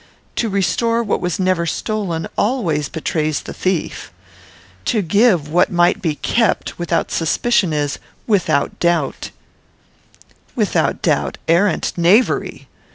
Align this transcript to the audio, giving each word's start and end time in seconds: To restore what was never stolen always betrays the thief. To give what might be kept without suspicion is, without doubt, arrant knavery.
To 0.37 0.49
restore 0.49 1.03
what 1.03 1.21
was 1.21 1.37
never 1.37 1.67
stolen 1.67 2.27
always 2.35 2.89
betrays 2.89 3.41
the 3.43 3.53
thief. 3.53 4.11
To 4.85 5.03
give 5.03 5.47
what 5.47 5.71
might 5.71 6.01
be 6.01 6.15
kept 6.15 6.79
without 6.79 7.11
suspicion 7.11 7.71
is, 7.71 7.99
without 8.25 8.79
doubt, 8.79 9.29
arrant 10.57 11.93
knavery. 11.97 12.67